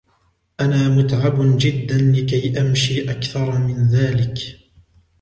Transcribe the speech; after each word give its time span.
انا 0.61 0.89
متعب 0.89 1.57
جدا 1.57 1.97
لكي 1.97 2.61
امشي 2.61 3.11
اكثر 3.11 3.57
من 3.59 3.87
ذلك. 3.87 4.37